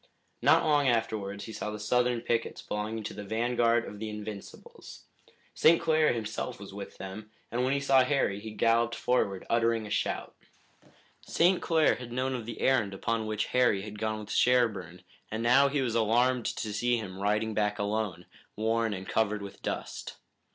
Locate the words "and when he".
7.51-7.79